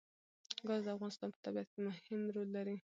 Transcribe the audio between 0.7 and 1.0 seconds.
د